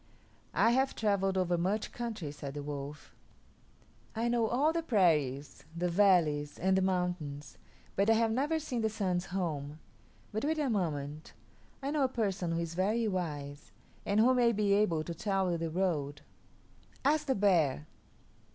"I 0.55 0.71
have 0.71 0.95
travelled 0.95 1.37
over 1.37 1.59
much 1.59 1.91
country," 1.91 2.31
said 2.31 2.55
the 2.55 2.63
wolf; 2.63 3.13
"I 4.15 4.29
know 4.29 4.47
all 4.47 4.73
the 4.73 4.81
prairies, 4.81 5.63
the 5.77 5.89
valleys, 5.89 6.57
and 6.57 6.75
the 6.75 6.81
mountains; 6.81 7.59
but 7.95 8.09
I 8.09 8.13
have 8.15 8.31
never 8.31 8.57
seen 8.57 8.81
the 8.81 8.89
Sun's 8.89 9.27
home. 9.27 9.77
But 10.31 10.43
wait 10.43 10.57
a 10.57 10.71
moment. 10.71 11.33
I 11.83 11.91
know 11.91 12.03
a 12.03 12.07
person 12.09 12.53
who 12.53 12.59
is 12.61 12.73
very 12.73 13.07
wise, 13.07 13.71
and 14.03 14.19
who 14.19 14.33
may 14.33 14.53
be 14.53 14.73
able 14.73 15.03
to 15.03 15.13
tell 15.13 15.51
you 15.51 15.59
the 15.59 15.69
road. 15.69 16.23
Ask 17.05 17.27
the 17.27 17.35
bear." 17.35 17.85